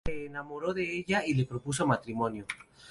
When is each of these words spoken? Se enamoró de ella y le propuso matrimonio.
Se 0.07 0.25
enamoró 0.25 0.73
de 0.73 0.95
ella 0.97 1.23
y 1.27 1.35
le 1.35 1.45
propuso 1.45 1.85
matrimonio. 1.85 2.47